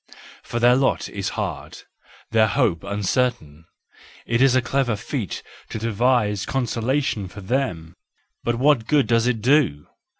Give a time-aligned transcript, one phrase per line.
[0.41, 1.83] For their lot is hard,
[2.31, 3.65] their hope un¬ certain;
[4.25, 7.93] it is a clever feat to devise consolation for them.
[8.43, 9.85] But what good does it do!